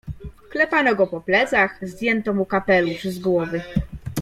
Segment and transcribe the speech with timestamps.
[0.49, 3.61] "Klepano go po plecach, zdjęto mu kapelusz z głowy."